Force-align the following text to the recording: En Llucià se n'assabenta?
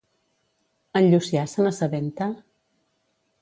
En 0.99 1.09
Llucià 1.11 1.43
se 1.51 1.65
n'assabenta? 1.67 2.31